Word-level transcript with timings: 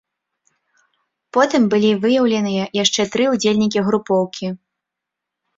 Потым 1.35 1.67
былі 1.73 1.91
выяўленыя 2.05 2.63
яшчэ 2.83 3.01
тры 3.17 3.23
ўдзельнікі 3.33 3.79
групоўкі. 3.91 4.47